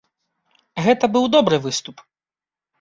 Гэта 0.87 1.05
быў 1.17 1.29
добры 1.37 1.63
выступ. 1.69 2.05